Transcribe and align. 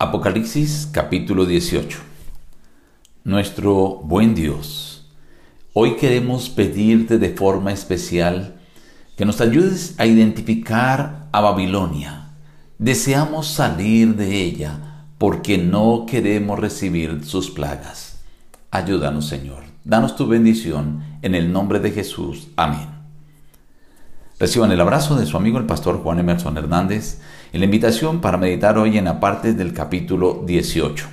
Apocalipsis 0.00 0.88
capítulo 0.92 1.44
18 1.44 1.98
Nuestro 3.24 3.96
buen 3.96 4.36
Dios, 4.36 5.10
hoy 5.72 5.96
queremos 5.96 6.50
pedirte 6.50 7.18
de 7.18 7.30
forma 7.30 7.72
especial 7.72 8.60
que 9.16 9.24
nos 9.24 9.40
ayudes 9.40 9.96
a 9.98 10.06
identificar 10.06 11.26
a 11.32 11.40
Babilonia. 11.40 12.28
Deseamos 12.78 13.48
salir 13.48 14.14
de 14.14 14.40
ella 14.40 15.06
porque 15.18 15.58
no 15.58 16.06
queremos 16.08 16.60
recibir 16.60 17.24
sus 17.24 17.50
plagas. 17.50 18.20
Ayúdanos 18.70 19.26
Señor, 19.26 19.64
danos 19.84 20.14
tu 20.14 20.28
bendición 20.28 21.02
en 21.22 21.34
el 21.34 21.52
nombre 21.52 21.80
de 21.80 21.90
Jesús. 21.90 22.46
Amén. 22.54 22.86
Reciban 24.38 24.70
el 24.70 24.80
abrazo 24.80 25.16
de 25.16 25.26
su 25.26 25.36
amigo 25.36 25.58
el 25.58 25.66
pastor 25.66 26.00
Juan 26.00 26.20
Emerson 26.20 26.56
Hernández 26.56 27.20
la 27.52 27.64
invitación 27.64 28.20
para 28.20 28.36
meditar 28.36 28.76
hoy 28.78 28.98
en 28.98 29.06
la 29.06 29.20
parte 29.20 29.54
del 29.54 29.72
capítulo 29.72 30.42
18. 30.46 31.06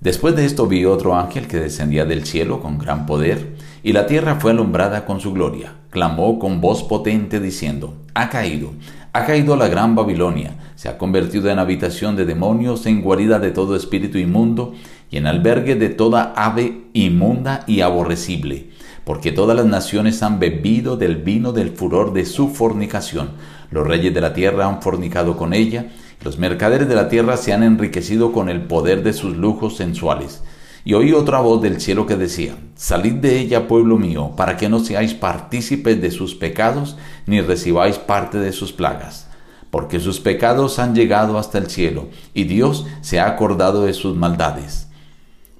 Después 0.00 0.36
de 0.36 0.44
esto 0.44 0.66
vi 0.66 0.84
otro 0.84 1.16
ángel 1.16 1.48
que 1.48 1.58
descendía 1.58 2.04
del 2.04 2.26
cielo 2.26 2.60
con 2.60 2.78
gran 2.78 3.06
poder, 3.06 3.54
y 3.82 3.92
la 3.92 4.06
tierra 4.06 4.36
fue 4.36 4.50
alumbrada 4.50 5.06
con 5.06 5.20
su 5.20 5.32
gloria. 5.32 5.72
Clamó 5.90 6.38
con 6.38 6.60
voz 6.60 6.84
potente 6.84 7.40
diciendo, 7.40 7.94
Ha 8.14 8.28
caído, 8.28 8.72
ha 9.12 9.24
caído 9.24 9.56
la 9.56 9.68
gran 9.68 9.94
Babilonia, 9.94 10.54
se 10.76 10.88
ha 10.88 10.98
convertido 10.98 11.50
en 11.50 11.58
habitación 11.58 12.14
de 12.14 12.26
demonios, 12.26 12.86
en 12.86 13.00
guarida 13.00 13.38
de 13.38 13.50
todo 13.50 13.74
espíritu 13.74 14.18
inmundo, 14.18 14.74
y 15.10 15.16
en 15.16 15.26
albergue 15.26 15.74
de 15.74 15.88
toda 15.88 16.32
ave 16.36 16.82
inmunda 16.92 17.64
y 17.66 17.80
aborrecible 17.80 18.70
porque 19.08 19.32
todas 19.32 19.56
las 19.56 19.64
naciones 19.64 20.22
han 20.22 20.38
bebido 20.38 20.98
del 20.98 21.16
vino 21.16 21.52
del 21.52 21.70
furor 21.70 22.12
de 22.12 22.26
su 22.26 22.50
fornicación. 22.50 23.30
Los 23.70 23.86
reyes 23.86 24.12
de 24.12 24.20
la 24.20 24.34
tierra 24.34 24.66
han 24.66 24.82
fornicado 24.82 25.34
con 25.38 25.54
ella, 25.54 25.86
los 26.22 26.36
mercaderes 26.38 26.90
de 26.90 26.94
la 26.94 27.08
tierra 27.08 27.38
se 27.38 27.54
han 27.54 27.62
enriquecido 27.62 28.32
con 28.32 28.50
el 28.50 28.60
poder 28.60 29.02
de 29.02 29.14
sus 29.14 29.34
lujos 29.34 29.78
sensuales. 29.78 30.42
Y 30.84 30.92
oí 30.92 31.14
otra 31.14 31.40
voz 31.40 31.62
del 31.62 31.80
cielo 31.80 32.04
que 32.04 32.16
decía, 32.16 32.58
Salid 32.74 33.14
de 33.14 33.38
ella, 33.38 33.66
pueblo 33.66 33.96
mío, 33.96 34.32
para 34.36 34.58
que 34.58 34.68
no 34.68 34.78
seáis 34.78 35.14
partícipes 35.14 36.02
de 36.02 36.10
sus 36.10 36.34
pecados, 36.34 36.98
ni 37.24 37.40
recibáis 37.40 37.96
parte 37.96 38.36
de 38.36 38.52
sus 38.52 38.74
plagas. 38.74 39.30
Porque 39.70 40.00
sus 40.00 40.20
pecados 40.20 40.78
han 40.78 40.94
llegado 40.94 41.38
hasta 41.38 41.56
el 41.56 41.70
cielo, 41.70 42.08
y 42.34 42.44
Dios 42.44 42.84
se 43.00 43.20
ha 43.20 43.26
acordado 43.26 43.86
de 43.86 43.94
sus 43.94 44.14
maldades. 44.14 44.87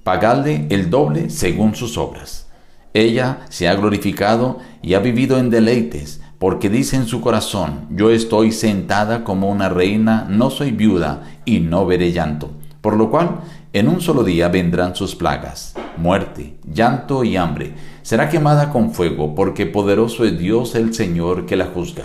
Pagadle 0.08 0.64
el 0.70 0.88
doble 0.88 1.28
según 1.28 1.74
sus 1.74 1.98
obras. 1.98 2.46
Ella 2.94 3.40
se 3.50 3.68
ha 3.68 3.74
glorificado 3.74 4.56
y 4.80 4.94
ha 4.94 5.00
vivido 5.00 5.36
en 5.36 5.50
deleites, 5.50 6.22
porque 6.38 6.70
dice 6.70 6.96
en 6.96 7.04
su 7.04 7.20
corazón, 7.20 7.88
yo 7.90 8.08
estoy 8.10 8.52
sentada 8.52 9.22
como 9.22 9.50
una 9.50 9.68
reina, 9.68 10.26
no 10.26 10.48
soy 10.48 10.70
viuda 10.70 11.24
y 11.44 11.60
no 11.60 11.84
veré 11.84 12.10
llanto. 12.10 12.52
Por 12.80 12.96
lo 12.96 13.10
cual, 13.10 13.40
en 13.74 13.86
un 13.86 14.00
solo 14.00 14.24
día 14.24 14.48
vendrán 14.48 14.96
sus 14.96 15.14
plagas, 15.14 15.74
muerte, 15.98 16.56
llanto 16.64 17.22
y 17.22 17.36
hambre. 17.36 17.74
Será 18.00 18.30
quemada 18.30 18.70
con 18.70 18.94
fuego, 18.94 19.34
porque 19.34 19.66
poderoso 19.66 20.24
es 20.24 20.38
Dios 20.38 20.74
el 20.74 20.94
Señor 20.94 21.44
que 21.44 21.56
la 21.56 21.66
juzga. 21.66 22.04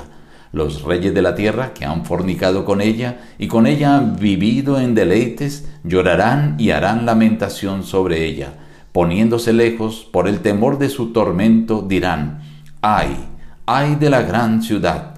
Los 0.53 0.83
reyes 0.83 1.13
de 1.13 1.21
la 1.21 1.35
tierra 1.35 1.73
que 1.73 1.83
han 1.83 2.05
fornicado 2.05 2.63
con 2.63 2.79
ella 2.79 3.17
y 3.37 3.47
con 3.47 3.67
ella 3.67 3.97
han 3.97 4.15
vivido 4.15 4.79
en 4.79 4.95
deleites, 4.95 5.67
llorarán 5.83 6.55
y 6.57 6.69
harán 6.69 7.05
lamentación 7.05 7.83
sobre 7.83 8.23
ella 8.23 8.53
poniéndose 8.93 9.51
lejos 9.51 10.07
por 10.09 10.29
el 10.29 10.39
temor 10.39 10.77
de 10.77 10.87
su 10.87 11.11
tormento, 11.11 11.81
dirán, 11.81 12.41
ay, 12.81 13.17
ay 13.65 13.95
de 13.95 14.09
la 14.09 14.21
gran 14.21 14.61
ciudad, 14.61 15.15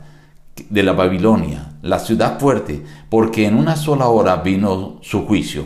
de 0.70 0.82
la 0.82 0.94
Babilonia, 0.94 1.74
la 1.82 2.00
ciudad 2.00 2.40
fuerte, 2.40 2.84
porque 3.10 3.46
en 3.46 3.56
una 3.56 3.76
sola 3.76 4.08
hora 4.08 4.38
vino 4.38 4.98
su 5.02 5.28
juicio. 5.28 5.66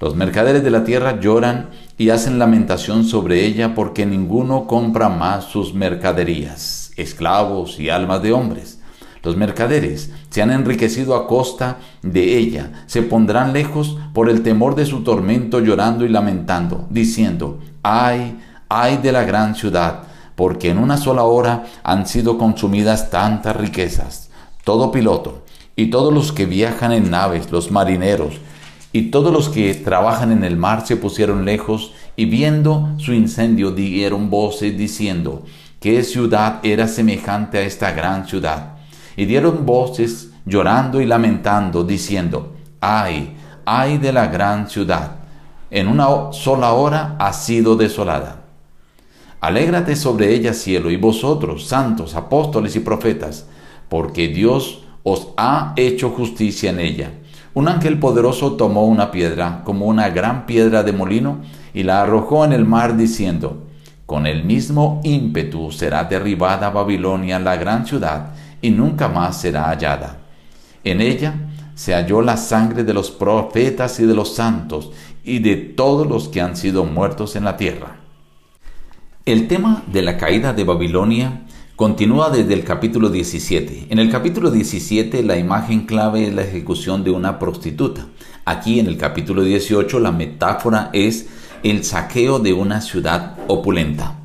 Los 0.00 0.16
mercaderes 0.16 0.64
de 0.64 0.72
la 0.72 0.82
tierra 0.82 1.20
lloran 1.20 1.70
y 1.96 2.10
hacen 2.10 2.40
lamentación 2.40 3.04
sobre 3.04 3.46
ella 3.46 3.76
porque 3.76 4.04
ninguno 4.04 4.66
compra 4.66 5.08
más 5.08 5.44
sus 5.44 5.72
mercaderías, 5.72 6.83
esclavos 6.96 7.78
y 7.78 7.90
almas 7.90 8.22
de 8.22 8.32
hombres. 8.32 8.80
Los 9.22 9.36
mercaderes 9.36 10.12
se 10.28 10.42
han 10.42 10.50
enriquecido 10.50 11.14
a 11.14 11.26
costa 11.26 11.78
de 12.02 12.36
ella, 12.36 12.84
se 12.86 13.02
pondrán 13.02 13.54
lejos 13.54 13.96
por 14.12 14.28
el 14.28 14.42
temor 14.42 14.74
de 14.74 14.84
su 14.84 15.02
tormento 15.02 15.60
llorando 15.60 16.04
y 16.04 16.08
lamentando, 16.10 16.86
diciendo, 16.90 17.58
ay, 17.82 18.38
ay 18.68 18.98
de 18.98 19.12
la 19.12 19.24
gran 19.24 19.54
ciudad, 19.54 20.02
porque 20.34 20.68
en 20.68 20.78
una 20.78 20.98
sola 20.98 21.22
hora 21.22 21.64
han 21.82 22.06
sido 22.06 22.36
consumidas 22.36 23.10
tantas 23.10 23.56
riquezas. 23.56 24.30
Todo 24.62 24.92
piloto 24.92 25.44
y 25.74 25.86
todos 25.86 26.12
los 26.12 26.32
que 26.32 26.46
viajan 26.46 26.92
en 26.92 27.10
naves, 27.10 27.50
los 27.50 27.70
marineros, 27.70 28.34
y 28.92 29.10
todos 29.10 29.32
los 29.32 29.48
que 29.48 29.74
trabajan 29.74 30.30
en 30.30 30.44
el 30.44 30.56
mar 30.56 30.86
se 30.86 30.96
pusieron 30.96 31.44
lejos 31.44 31.92
y 32.14 32.26
viendo 32.26 32.90
su 32.98 33.12
incendio 33.12 33.72
dieron 33.72 34.30
voces 34.30 34.78
diciendo, 34.78 35.42
¿qué 35.84 36.02
ciudad 36.02 36.60
era 36.62 36.88
semejante 36.88 37.58
a 37.58 37.60
esta 37.60 37.92
gran 37.92 38.26
ciudad? 38.26 38.74
y 39.16 39.26
dieron 39.26 39.66
voces 39.66 40.30
llorando 40.46 40.98
y 41.00 41.04
lamentando, 41.06 41.84
diciendo, 41.84 42.54
ay, 42.80 43.36
ay 43.66 43.98
de 43.98 44.10
la 44.10 44.28
gran 44.28 44.68
ciudad, 44.68 45.16
en 45.70 45.88
una 45.88 46.32
sola 46.32 46.72
hora 46.72 47.16
ha 47.18 47.34
sido 47.34 47.76
desolada. 47.76 48.44
Alégrate 49.40 49.94
sobre 49.94 50.34
ella, 50.34 50.54
cielo, 50.54 50.90
y 50.90 50.96
vosotros, 50.96 51.66
santos, 51.66 52.14
apóstoles 52.14 52.76
y 52.76 52.80
profetas, 52.80 53.46
porque 53.90 54.28
Dios 54.28 54.84
os 55.02 55.28
ha 55.36 55.74
hecho 55.76 56.10
justicia 56.10 56.70
en 56.70 56.80
ella. 56.80 57.12
Un 57.52 57.68
ángel 57.68 57.98
poderoso 57.98 58.54
tomó 58.54 58.86
una 58.86 59.10
piedra, 59.10 59.60
como 59.64 59.84
una 59.84 60.08
gran 60.08 60.46
piedra 60.46 60.82
de 60.82 60.92
molino, 60.92 61.42
y 61.74 61.82
la 61.82 62.00
arrojó 62.00 62.44
en 62.44 62.54
el 62.54 62.64
mar, 62.64 62.96
diciendo, 62.96 63.64
Con 64.14 64.28
el 64.28 64.44
mismo 64.44 65.00
ímpetu 65.02 65.72
será 65.72 66.04
derribada 66.04 66.70
Babilonia, 66.70 67.40
la 67.40 67.56
gran 67.56 67.84
ciudad, 67.84 68.32
y 68.62 68.70
nunca 68.70 69.08
más 69.08 69.40
será 69.40 69.64
hallada. 69.64 70.18
En 70.84 71.00
ella 71.00 71.34
se 71.74 71.94
halló 71.94 72.22
la 72.22 72.36
sangre 72.36 72.84
de 72.84 72.94
los 72.94 73.10
profetas 73.10 73.98
y 73.98 74.06
de 74.06 74.14
los 74.14 74.32
santos 74.36 74.92
y 75.24 75.40
de 75.40 75.56
todos 75.56 76.06
los 76.06 76.28
que 76.28 76.40
han 76.40 76.56
sido 76.56 76.84
muertos 76.84 77.34
en 77.34 77.42
la 77.42 77.56
tierra. 77.56 77.96
El 79.26 79.48
tema 79.48 79.82
de 79.88 80.02
la 80.02 80.16
caída 80.16 80.52
de 80.52 80.62
Babilonia 80.62 81.42
continúa 81.74 82.30
desde 82.30 82.54
el 82.54 82.62
capítulo 82.62 83.10
17. 83.10 83.88
En 83.90 83.98
el 83.98 84.12
capítulo 84.12 84.52
17 84.52 85.24
la 85.24 85.38
imagen 85.38 85.86
clave 85.86 86.28
es 86.28 86.34
la 86.34 86.42
ejecución 86.42 87.02
de 87.02 87.10
una 87.10 87.40
prostituta. 87.40 88.06
Aquí 88.44 88.78
en 88.78 88.86
el 88.86 88.96
capítulo 88.96 89.42
18 89.42 89.98
la 89.98 90.12
metáfora 90.12 90.90
es 90.92 91.26
el 91.64 91.82
saqueo 91.82 92.40
de 92.40 92.52
una 92.52 92.82
ciudad 92.82 93.38
opulenta. 93.48 94.18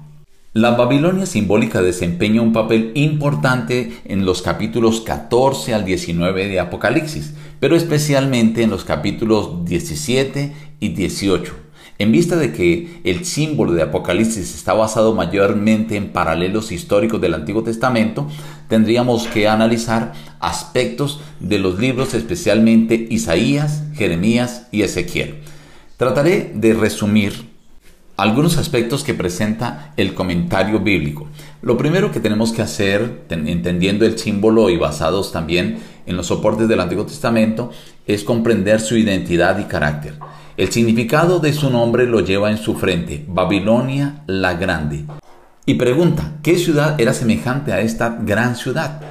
La 0.52 0.72
Babilonia 0.72 1.26
simbólica 1.26 1.82
desempeña 1.82 2.42
un 2.42 2.52
papel 2.52 2.92
importante 2.96 3.94
en 4.04 4.26
los 4.26 4.42
capítulos 4.42 5.00
14 5.02 5.74
al 5.74 5.86
19 5.86 6.50
de 6.50 6.60
Apocalipsis, 6.60 7.34
pero 7.62 7.78
especialmente 7.78 8.62
en 8.62 8.70
los 8.70 8.84
capítulos 8.84 9.64
17 9.64 10.54
y 10.82 10.90
18. 10.90 11.56
En 11.98 12.12
vista 12.12 12.36
de 12.36 12.52
que 12.52 13.00
el 13.06 13.24
símbolo 13.24 13.72
de 13.72 13.84
Apocalipsis 13.84 14.54
está 14.54 14.74
basado 14.74 15.16
mayormente 15.16 15.96
en 15.96 16.10
paralelos 16.10 16.74
históricos 16.74 17.22
del 17.22 17.36
Antiguo 17.36 17.64
Testamento, 17.64 18.28
tendríamos 18.68 19.28
que 19.28 19.48
analizar 19.48 20.12
aspectos 20.42 21.22
de 21.40 21.60
los 21.60 21.80
libros, 21.80 22.14
especialmente 22.14 23.08
Isaías, 23.10 23.84
Jeremías 23.96 24.68
y 24.74 24.82
Ezequiel. 24.82 25.40
Trataré 26.00 26.54
de 26.56 26.74
resumir 26.74 27.50
algunos 28.16 28.58
aspectos 28.58 29.04
que 29.04 29.14
presenta 29.14 29.92
el 29.98 30.14
comentario 30.14 30.80
bíblico. 30.80 31.28
Lo 31.62 31.78
primero 31.78 32.10
que 32.14 32.22
tenemos 32.22 32.54
que 32.54 32.62
hacer, 32.62 33.24
entendiendo 33.30 34.06
el 34.06 34.18
símbolo 34.18 34.70
y 34.70 34.78
basados 34.78 35.34
también 35.34 35.80
en 36.06 36.16
los 36.16 36.28
soportes 36.28 36.70
del 36.70 36.80
Antiguo 36.80 37.06
Testamento, 37.06 37.72
es 38.08 38.24
comprender 38.24 38.80
su 38.80 38.96
identidad 38.96 39.60
y 39.60 39.66
carácter. 39.66 40.14
El 40.56 40.72
significado 40.72 41.42
de 41.42 41.52
su 41.52 41.70
nombre 41.70 42.06
lo 42.06 42.22
lleva 42.22 42.50
en 42.50 42.60
su 42.60 42.76
frente, 42.76 43.26
Babilonia 43.28 44.24
la 44.26 44.54
Grande. 44.54 45.04
Y 45.66 45.74
pregunta, 45.74 46.38
¿qué 46.42 46.58
ciudad 46.58 46.96
era 47.02 47.14
semejante 47.14 47.74
a 47.74 47.82
esta 47.82 48.20
gran 48.22 48.56
ciudad? 48.56 49.02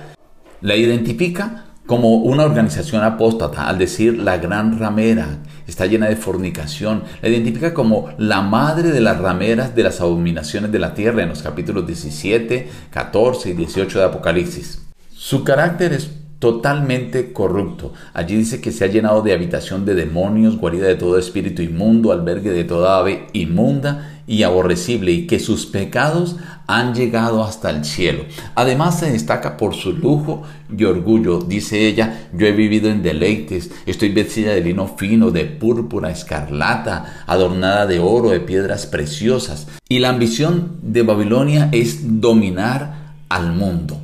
La 0.63 0.75
identifica 0.75 1.67
como 1.89 2.17
una 2.17 2.45
organización 2.45 3.03
apóstata, 3.03 3.67
al 3.67 3.79
decir 3.79 4.19
la 4.19 4.37
gran 4.37 4.79
ramera, 4.79 5.39
está 5.67 5.87
llena 5.87 6.07
de 6.07 6.17
fornicación, 6.17 7.03
la 7.23 7.31
identifica 7.31 7.73
como 7.73 8.11
la 8.19 8.43
madre 8.43 8.91
de 8.91 9.01
las 9.01 9.19
rameras 9.19 9.75
de 9.75 9.85
las 9.85 10.03
abominaciones 10.03 10.71
de 10.71 10.81
la 10.81 10.93
tierra 10.93 11.23
en 11.23 11.31
los 11.31 11.41
capítulos 11.41 11.87
17, 11.87 12.69
14 12.91 13.49
y 13.49 13.53
18 13.55 14.01
de 14.01 14.05
Apocalipsis. 14.05 14.83
Su 15.09 15.45
carácter 15.45 15.95
es 15.95 16.11
totalmente 16.39 17.33
corrupto. 17.33 17.93
Allí 18.15 18.37
dice 18.37 18.61
que 18.61 18.73
se 18.73 18.85
ha 18.85 18.89
llenado 18.89 19.23
de 19.23 19.33
habitación 19.33 19.85
de 19.85 19.95
demonios, 19.95 20.57
guarida 20.57 20.87
de 20.87 20.95
todo 20.95 21.19
espíritu 21.19 21.63
inmundo, 21.63 22.13
albergue 22.13 22.51
de 22.51 22.65
toda 22.65 22.99
ave 22.99 23.27
inmunda 23.33 24.21
y 24.27 24.43
aborrecible, 24.43 25.11
y 25.11 25.27
que 25.27 25.41
sus 25.41 25.67
pecados 25.67 26.37
han 26.67 26.95
llegado 26.95 27.43
hasta 27.43 27.71
el 27.71 27.85
cielo. 27.85 28.25
Además 28.55 29.01
se 29.01 29.11
destaca 29.11 29.57
por 29.57 29.75
su 29.75 29.95
lujo 29.95 30.43
y 30.77 30.85
orgullo. 30.85 31.41
Dice 31.41 31.89
ella, 31.89 32.29
yo 32.35 32.47
he 32.47 32.53
vivido 32.53 32.91
en 32.91 33.03
deleites, 33.03 33.71
estoy 33.87 34.11
vestida 34.11 34.53
de 34.53 34.61
lino 34.61 34.87
fino, 34.87 35.31
de 35.31 35.47
púrpura, 35.47 36.11
escarlata, 36.11 37.25
adornada 37.27 37.87
de 37.87 37.99
oro, 37.99 38.31
de 38.31 38.41
piedras 38.41 38.87
preciosas. 38.87 39.67
Y 39.89 39.99
la 40.01 40.11
ambición 40.11 40.77
de 40.83 41.03
Babilonia 41.03 41.71
es 41.73 42.21
dominar 42.21 43.15
al 43.31 43.55
mundo. 43.55 43.99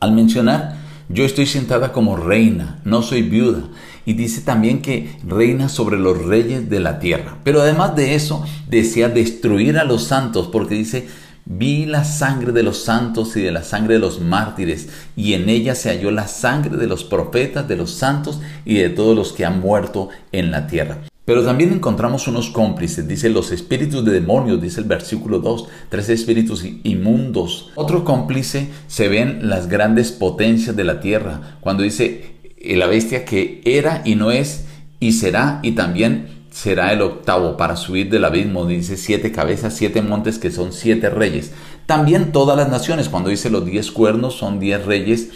Al 0.00 0.12
mencionar 0.12 0.77
yo 1.08 1.24
estoy 1.24 1.46
sentada 1.46 1.92
como 1.92 2.16
reina, 2.16 2.80
no 2.84 3.02
soy 3.02 3.22
viuda. 3.22 3.64
Y 4.04 4.14
dice 4.14 4.40
también 4.42 4.82
que 4.82 5.16
reina 5.26 5.68
sobre 5.68 5.98
los 5.98 6.24
reyes 6.24 6.68
de 6.68 6.80
la 6.80 6.98
tierra. 6.98 7.38
Pero 7.44 7.60
además 7.60 7.96
de 7.96 8.14
eso, 8.14 8.44
desea 8.68 9.08
destruir 9.08 9.78
a 9.78 9.84
los 9.84 10.04
santos 10.04 10.48
porque 10.48 10.74
dice, 10.74 11.08
vi 11.44 11.86
la 11.86 12.04
sangre 12.04 12.52
de 12.52 12.62
los 12.62 12.84
santos 12.84 13.36
y 13.36 13.40
de 13.40 13.52
la 13.52 13.62
sangre 13.62 13.94
de 13.94 14.00
los 14.00 14.20
mártires, 14.20 14.88
y 15.16 15.32
en 15.32 15.48
ella 15.48 15.74
se 15.74 15.88
halló 15.88 16.10
la 16.10 16.26
sangre 16.26 16.76
de 16.76 16.86
los 16.86 17.04
profetas, 17.04 17.66
de 17.66 17.76
los 17.76 17.90
santos 17.90 18.40
y 18.64 18.74
de 18.74 18.90
todos 18.90 19.16
los 19.16 19.32
que 19.32 19.46
han 19.46 19.60
muerto 19.60 20.10
en 20.32 20.50
la 20.50 20.66
tierra. 20.66 20.98
Pero 21.28 21.44
también 21.44 21.74
encontramos 21.74 22.26
unos 22.26 22.48
cómplices, 22.48 23.06
dice 23.06 23.28
los 23.28 23.52
espíritus 23.52 24.02
de 24.02 24.12
demonios, 24.12 24.62
dice 24.62 24.80
el 24.80 24.86
versículo 24.86 25.40
2, 25.40 25.68
tres 25.90 26.08
espíritus 26.08 26.64
inmundos. 26.84 27.70
Otro 27.74 28.02
cómplice 28.02 28.68
se 28.86 29.08
ven 29.08 29.46
las 29.46 29.68
grandes 29.68 30.10
potencias 30.10 30.74
de 30.74 30.84
la 30.84 31.00
tierra, 31.00 31.58
cuando 31.60 31.82
dice 31.82 32.36
eh, 32.56 32.76
la 32.78 32.86
bestia 32.86 33.26
que 33.26 33.60
era 33.66 34.00
y 34.06 34.14
no 34.14 34.30
es 34.30 34.64
y 35.00 35.12
será 35.12 35.60
y 35.62 35.72
también 35.72 36.28
será 36.50 36.94
el 36.94 37.02
octavo 37.02 37.58
para 37.58 37.76
subir 37.76 38.08
del 38.08 38.24
abismo, 38.24 38.64
dice 38.64 38.96
siete 38.96 39.30
cabezas, 39.30 39.76
siete 39.76 40.00
montes 40.00 40.38
que 40.38 40.50
son 40.50 40.72
siete 40.72 41.10
reyes. 41.10 41.52
También 41.84 42.32
todas 42.32 42.56
las 42.56 42.70
naciones, 42.70 43.10
cuando 43.10 43.28
dice 43.28 43.50
los 43.50 43.66
diez 43.66 43.90
cuernos 43.90 44.38
son 44.38 44.60
diez 44.60 44.82
reyes 44.86 45.28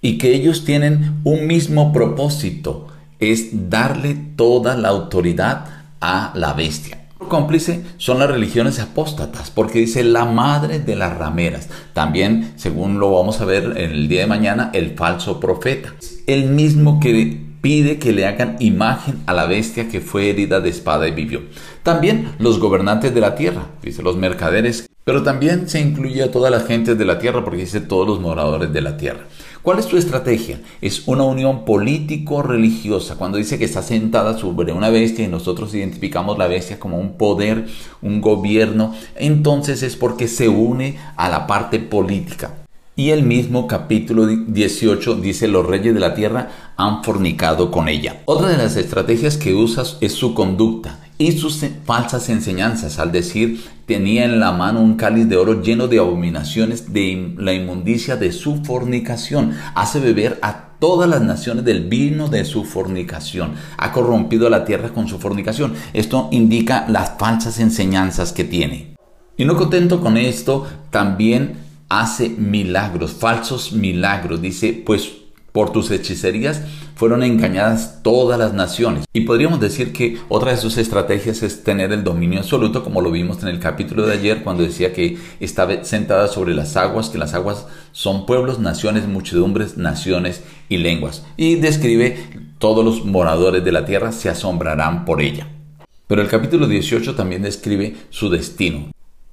y 0.00 0.16
que 0.16 0.34
ellos 0.34 0.64
tienen 0.64 1.20
un 1.24 1.46
mismo 1.46 1.92
propósito 1.92 2.88
es 3.18 3.70
darle 3.70 4.14
toda 4.36 4.76
la 4.76 4.88
autoridad 4.88 5.66
a 6.00 6.32
la 6.34 6.52
bestia. 6.52 7.06
Cómplice 7.28 7.82
son 7.96 8.18
las 8.18 8.30
religiones 8.30 8.78
apóstatas, 8.78 9.50
porque 9.50 9.80
dice 9.80 10.04
la 10.04 10.26
madre 10.26 10.78
de 10.78 10.96
las 10.96 11.16
rameras. 11.16 11.68
También, 11.92 12.52
según 12.56 13.00
lo 13.00 13.10
vamos 13.10 13.40
a 13.40 13.46
ver 13.46 13.74
en 13.76 13.90
el 13.90 14.08
día 14.08 14.20
de 14.20 14.26
mañana, 14.26 14.70
el 14.74 14.94
falso 14.96 15.40
profeta. 15.40 15.94
El 16.26 16.50
mismo 16.50 17.00
que 17.00 17.45
pide 17.60 17.98
que 17.98 18.12
le 18.12 18.26
hagan 18.26 18.56
imagen 18.60 19.22
a 19.26 19.34
la 19.34 19.46
bestia 19.46 19.88
que 19.88 20.00
fue 20.00 20.30
herida 20.30 20.60
de 20.60 20.70
espada 20.70 21.08
y 21.08 21.12
vivió. 21.12 21.42
También 21.82 22.32
los 22.38 22.58
gobernantes 22.58 23.14
de 23.14 23.20
la 23.20 23.34
tierra, 23.34 23.66
dice 23.82 24.02
los 24.02 24.16
mercaderes, 24.16 24.88
pero 25.04 25.22
también 25.22 25.68
se 25.68 25.80
incluye 25.80 26.22
a 26.22 26.32
todas 26.32 26.50
las 26.50 26.66
gentes 26.66 26.98
de 26.98 27.04
la 27.04 27.20
tierra 27.20 27.44
porque 27.44 27.60
dice 27.60 27.80
todos 27.80 28.08
los 28.08 28.20
moradores 28.20 28.72
de 28.72 28.80
la 28.80 28.96
tierra. 28.96 29.20
¿Cuál 29.62 29.78
es 29.78 29.86
tu 29.86 29.96
estrategia? 29.96 30.60
Es 30.80 31.06
una 31.06 31.22
unión 31.24 31.64
político-religiosa. 31.64 33.16
Cuando 33.16 33.38
dice 33.38 33.58
que 33.58 33.64
está 33.64 33.82
sentada 33.82 34.36
sobre 34.36 34.72
una 34.72 34.90
bestia 34.90 35.24
y 35.24 35.28
nosotros 35.28 35.74
identificamos 35.74 36.38
la 36.38 36.48
bestia 36.48 36.80
como 36.80 36.98
un 36.98 37.16
poder, 37.16 37.66
un 38.02 38.20
gobierno, 38.20 38.94
entonces 39.14 39.82
es 39.82 39.96
porque 39.96 40.28
se 40.28 40.48
une 40.48 40.98
a 41.16 41.28
la 41.28 41.46
parte 41.46 41.78
política. 41.78 42.65
Y 42.98 43.10
el 43.10 43.24
mismo 43.24 43.66
capítulo 43.66 44.26
18 44.26 45.16
dice 45.16 45.48
los 45.48 45.66
reyes 45.66 45.92
de 45.92 46.00
la 46.00 46.14
tierra 46.14 46.72
han 46.78 47.04
fornicado 47.04 47.70
con 47.70 47.90
ella. 47.90 48.22
Otra 48.24 48.48
de 48.48 48.56
las 48.56 48.76
estrategias 48.76 49.36
que 49.36 49.52
usas 49.52 49.98
es 50.00 50.12
su 50.12 50.32
conducta 50.32 50.98
y 51.18 51.32
sus 51.32 51.62
falsas 51.84 52.30
enseñanzas 52.30 52.98
al 52.98 53.12
decir 53.12 53.62
tenía 53.84 54.24
en 54.24 54.40
la 54.40 54.52
mano 54.52 54.80
un 54.80 54.94
cáliz 54.94 55.28
de 55.28 55.36
oro 55.36 55.60
lleno 55.60 55.88
de 55.88 55.98
abominaciones 55.98 56.94
de 56.94 57.34
la 57.36 57.52
inmundicia 57.52 58.16
de 58.16 58.32
su 58.32 58.64
fornicación. 58.64 59.52
Hace 59.74 60.00
beber 60.00 60.38
a 60.40 60.70
todas 60.80 61.06
las 61.06 61.20
naciones 61.20 61.66
del 61.66 61.90
vino 61.90 62.28
de 62.28 62.46
su 62.46 62.64
fornicación. 62.64 63.56
Ha 63.76 63.92
corrompido 63.92 64.48
la 64.48 64.64
tierra 64.64 64.88
con 64.88 65.06
su 65.06 65.18
fornicación. 65.18 65.74
Esto 65.92 66.30
indica 66.32 66.86
las 66.88 67.12
falsas 67.18 67.60
enseñanzas 67.60 68.32
que 68.32 68.44
tiene. 68.44 68.96
Y 69.36 69.44
no 69.44 69.54
contento 69.54 70.00
con 70.00 70.16
esto, 70.16 70.66
también 70.90 71.65
hace 71.88 72.28
milagros, 72.28 73.12
falsos 73.12 73.72
milagros. 73.72 74.40
Dice, 74.42 74.82
pues 74.84 75.12
por 75.52 75.72
tus 75.72 75.90
hechicerías 75.90 76.60
fueron 76.96 77.22
engañadas 77.22 78.02
todas 78.02 78.38
las 78.38 78.52
naciones. 78.52 79.04
Y 79.14 79.22
podríamos 79.22 79.58
decir 79.58 79.92
que 79.92 80.18
otra 80.28 80.50
de 80.50 80.58
sus 80.58 80.76
estrategias 80.76 81.42
es 81.42 81.64
tener 81.64 81.92
el 81.92 82.04
dominio 82.04 82.40
absoluto, 82.40 82.84
como 82.84 83.00
lo 83.00 83.10
vimos 83.10 83.42
en 83.42 83.48
el 83.48 83.58
capítulo 83.58 84.06
de 84.06 84.12
ayer, 84.14 84.42
cuando 84.42 84.62
decía 84.62 84.92
que 84.92 85.16
estaba 85.40 85.82
sentada 85.84 86.28
sobre 86.28 86.54
las 86.54 86.76
aguas, 86.76 87.08
que 87.08 87.16
las 87.16 87.32
aguas 87.32 87.66
son 87.92 88.26
pueblos, 88.26 88.58
naciones, 88.58 89.06
muchedumbres, 89.08 89.78
naciones 89.78 90.42
y 90.68 90.76
lenguas. 90.76 91.24
Y 91.38 91.54
describe 91.54 92.18
todos 92.58 92.84
los 92.84 93.04
moradores 93.04 93.64
de 93.64 93.72
la 93.72 93.84
tierra 93.84 94.12
se 94.12 94.28
asombrarán 94.28 95.04
por 95.04 95.22
ella. 95.22 95.48
Pero 96.06 96.22
el 96.22 96.28
capítulo 96.28 96.68
18 96.68 97.14
también 97.14 97.42
describe 97.42 97.96
su 98.10 98.30
destino. 98.30 98.90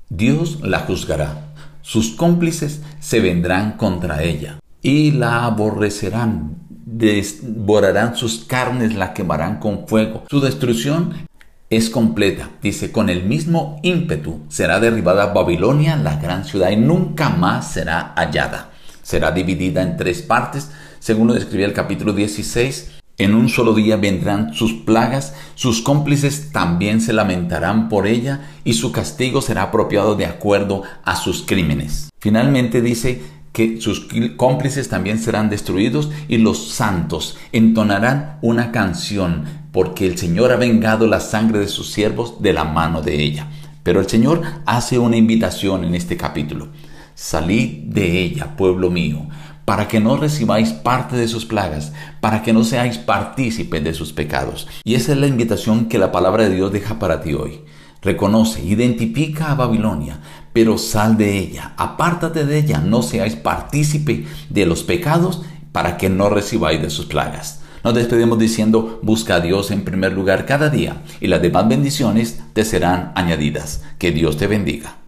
Dios 0.09 0.59
la 0.61 0.79
juzgará. 0.79 1.52
Sus 1.83 2.12
cómplices 2.12 2.81
se 3.01 3.19
vendrán 3.19 3.74
contra 3.74 4.24
ella 4.24 4.57
y 4.81 5.12
la 5.12 5.44
aborrecerán, 5.44 6.56
devorarán 6.69 8.15
sus 8.15 8.45
carnes, 8.45 8.95
la 8.95 9.13
quemarán 9.13 9.59
con 9.59 9.85
fuego. 9.85 10.24
Su 10.30 10.39
destrucción 10.39 11.13
es 11.69 11.89
completa. 11.89 12.50
Dice, 12.62 12.94
con 12.94 13.09
el 13.09 13.25
mismo 13.25 13.81
ímpetu 13.83 14.39
será 14.47 14.80
derribada 14.80 15.33
Babilonia, 15.33 15.97
la 15.97 16.15
gran 16.15 16.45
ciudad, 16.45 16.71
y 16.71 16.77
nunca 16.77 17.27
más 17.30 17.74
será 17.74 18.13
hallada. 18.15 18.71
Será 19.01 19.31
dividida 19.31 19.81
en 19.81 19.97
tres 19.97 20.21
partes, 20.21 20.71
según 21.00 21.27
lo 21.27 21.33
describía 21.33 21.65
el 21.65 21.74
capítulo 21.74 22.13
16. 22.13 22.93
En 23.18 23.36
un 23.36 23.48
solo 23.48 23.74
día 23.74 23.95
vendrán 23.98 24.54
sus 24.54 24.74
plagas, 24.74 25.36
sus 25.56 25.81
cómplices 25.81 26.51
también 26.51 27.00
se 27.00 27.13
lamentarán 27.13 27.88
por 27.88 28.07
ella, 28.07 28.42
y 28.63 28.74
su 28.74 28.92
castigo 28.92 29.42
será 29.42 29.63
apropiado 29.63 30.15
de 30.15 30.25
acuerdo 30.25 30.83
a 31.04 31.15
sus 31.15 31.44
crímenes. 31.44 32.10
Finalmente 32.19 32.81
dice, 32.81 33.21
que 33.54 33.80
sus 33.80 34.07
cómplices 34.36 34.89
también 34.89 35.19
serán 35.19 35.50
destruidos 35.50 36.10
y 36.27 36.39
los 36.39 36.69
santos 36.71 37.38
entonarán 37.51 38.39
una 38.42 38.71
canción 38.71 39.45
porque 39.71 40.07
el 40.07 40.18
Señor 40.18 40.51
ha 40.51 40.57
vengado 40.57 41.07
la 41.07 41.19
sangre 41.19 41.59
de 41.59 41.68
sus 41.68 41.92
siervos 41.92 42.42
de 42.42 42.51
la 42.51 42.63
mano 42.63 43.01
de 43.01 43.21
ella. 43.21 43.48
Pero 43.83 44.00
el 44.00 44.09
Señor 44.09 44.42
hace 44.66 44.98
una 44.98 45.18
invitación 45.18 45.83
en 45.83 45.94
este 45.94 46.18
capítulo. 46.18 46.69
Salid 47.16 47.83
de 47.83 48.21
ella, 48.21 48.56
pueblo 48.57 48.89
mío, 48.89 49.27
para 49.65 49.88
que 49.88 50.00
no 50.00 50.18
recibáis 50.18 50.71
parte 50.71 51.15
de 51.15 51.27
sus 51.27 51.45
plagas, 51.45 51.94
para 52.19 52.42
que 52.44 52.54
no 52.54 52.63
seáis 52.63 52.98
partícipes 52.98 53.83
de 53.83 53.94
sus 53.94 54.13
pecados. 54.13 54.68
Y 54.83 54.95
esa 54.95 55.13
es 55.13 55.18
la 55.18 55.27
invitación 55.27 55.86
que 55.86 55.98
la 55.98 56.12
palabra 56.12 56.44
de 56.44 56.56
Dios 56.56 56.71
deja 56.71 56.99
para 56.99 57.21
ti 57.21 57.33
hoy. 57.33 57.61
Reconoce, 58.02 58.64
identifica 58.64 59.52
a 59.52 59.56
Babilonia, 59.56 60.19
pero 60.52 60.78
sal 60.78 61.18
de 61.18 61.37
ella, 61.37 61.73
apártate 61.78 62.45
de 62.45 62.59
ella, 62.59 62.80
no 62.80 63.02
seáis 63.02 63.35
partícipe 63.35 64.26
de 64.49 64.66
los 64.66 64.83
pecados 64.83 65.42
para 65.71 65.97
que 65.97 66.09
no 66.09 66.30
recibáis 66.30 66.81
de 66.81 66.90
sus 66.90 67.06
plagas. 67.06 67.61
Nos 67.83 67.95
despedimos 67.95 68.40
diciendo, 68.40 68.99
busca 69.04 69.35
a 69.35 69.40
Dios 69.42 69.71
en 69.71 69.83
primer 69.83 70.14
lugar 70.14 70.45
cada 70.45 70.69
día 70.69 71.02
y 71.19 71.28
las 71.28 71.42
demás 71.42 71.68
bendiciones 71.68 72.42
te 72.54 72.64
serán 72.64 73.11
añadidas. 73.16 73.83
Que 73.97 74.11
Dios 74.11 74.37
te 74.37 74.47
bendiga. 74.47 75.03